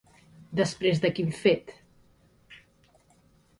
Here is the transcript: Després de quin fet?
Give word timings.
Després 0.59 1.01
de 1.03 1.11
quin 1.19 1.29
fet? 1.43 1.75